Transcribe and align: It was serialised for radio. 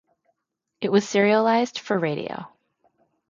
It 0.81 0.91
was 0.91 1.05
serialised 1.05 1.77
for 1.77 1.95
radio. 1.99 2.47